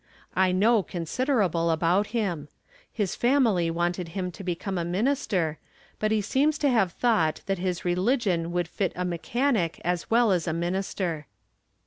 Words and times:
I 0.35 0.51
know 0.51 0.81
considerable 0.81 1.69
about 1.69 2.07
him. 2.07 2.47
His 2.91 3.15
family 3.15 3.69
wanted 3.69 4.09
him 4.17 4.31
to 4.31 4.43
become 4.43 4.79
a 4.79 4.83
minister, 4.83 5.59
but 5.99 6.09
he 6.09 6.21
seems 6.21 6.57
to 6.57 6.69
have 6.71 6.93
thought 6.93 7.41
that 7.45 7.59
his 7.59 7.85
religion 7.85 8.51
would 8.51 8.67
fit 8.67 8.93
a 8.95 9.05
mechanic 9.05 9.79
as 9.85 10.09
well 10.09 10.31
as 10.31 10.47
a 10.47 10.53
min 10.53 10.73
ister. 10.73 11.27